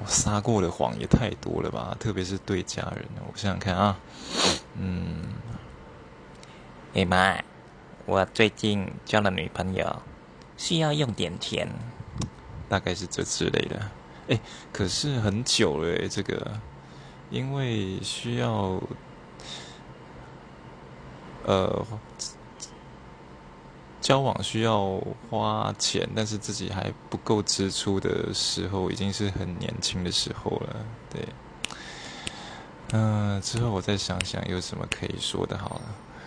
[0.00, 3.04] 我撒过的谎也太多了吧，特别是对家人。
[3.20, 3.98] 我想想看啊，
[4.78, 5.22] 嗯，
[6.94, 7.38] 哎妈，
[8.06, 10.02] 我最近交了女朋友，
[10.56, 11.68] 需要用点钱，
[12.68, 13.90] 大概是这之类的。
[14.28, 14.40] 哎，
[14.72, 16.60] 可是很久了，这个，
[17.30, 18.80] 因为需要，
[21.44, 21.86] 呃。
[24.08, 24.98] 交往需要
[25.28, 30.76] 花钱，但是自己还不够支出的时候，已经是很年轻的时候了。
[31.10, 31.28] 对，
[32.92, 35.82] 嗯，之后我再想想有什么可以说的，好了。